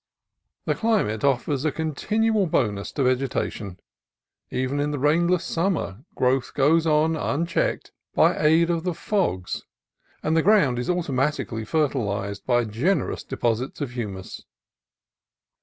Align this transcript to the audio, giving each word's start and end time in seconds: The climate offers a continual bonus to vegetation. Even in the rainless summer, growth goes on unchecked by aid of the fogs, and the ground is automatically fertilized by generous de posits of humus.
The 0.65 0.73
climate 0.73 1.23
offers 1.23 1.63
a 1.63 1.71
continual 1.71 2.47
bonus 2.47 2.91
to 2.93 3.03
vegetation. 3.03 3.79
Even 4.49 4.79
in 4.79 4.89
the 4.89 4.97
rainless 4.97 5.43
summer, 5.45 6.03
growth 6.15 6.55
goes 6.55 6.87
on 6.87 7.15
unchecked 7.15 7.91
by 8.15 8.35
aid 8.43 8.71
of 8.71 8.83
the 8.83 8.95
fogs, 8.95 9.61
and 10.23 10.35
the 10.35 10.41
ground 10.41 10.79
is 10.79 10.89
automatically 10.89 11.65
fertilized 11.65 12.47
by 12.47 12.65
generous 12.65 13.23
de 13.23 13.37
posits 13.37 13.79
of 13.79 13.91
humus. 13.91 14.43